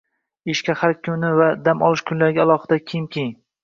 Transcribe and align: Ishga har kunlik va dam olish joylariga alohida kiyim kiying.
Ishga 0.53 0.75
har 0.79 0.95
kunlik 1.09 1.37
va 1.43 1.51
dam 1.69 1.87
olish 1.91 2.07
joylariga 2.11 2.47
alohida 2.49 2.85
kiyim 2.91 3.11
kiying. 3.17 3.35